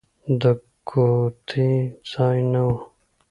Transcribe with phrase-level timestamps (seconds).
[0.41, 0.43] د
[0.89, 1.71] ګوتې
[2.11, 2.69] ځای نه و.